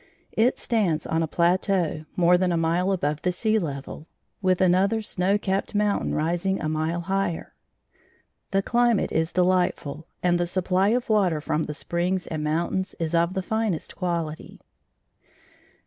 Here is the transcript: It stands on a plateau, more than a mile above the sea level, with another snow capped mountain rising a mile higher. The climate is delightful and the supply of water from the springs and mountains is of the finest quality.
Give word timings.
It 0.33 0.57
stands 0.57 1.05
on 1.05 1.21
a 1.21 1.27
plateau, 1.27 2.05
more 2.15 2.35
than 2.35 2.51
a 2.51 2.57
mile 2.57 2.91
above 2.91 3.21
the 3.21 3.31
sea 3.31 3.59
level, 3.59 4.07
with 4.41 4.59
another 4.59 5.03
snow 5.03 5.37
capped 5.37 5.75
mountain 5.75 6.15
rising 6.15 6.59
a 6.59 6.67
mile 6.67 7.01
higher. 7.01 7.53
The 8.49 8.63
climate 8.63 9.11
is 9.11 9.31
delightful 9.31 10.07
and 10.23 10.39
the 10.39 10.47
supply 10.47 10.87
of 10.89 11.07
water 11.07 11.39
from 11.39 11.65
the 11.65 11.75
springs 11.75 12.25
and 12.25 12.43
mountains 12.43 12.95
is 12.97 13.13
of 13.13 13.35
the 13.35 13.43
finest 13.43 13.95
quality. 13.95 14.59